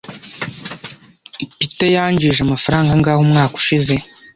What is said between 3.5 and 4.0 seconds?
ushize?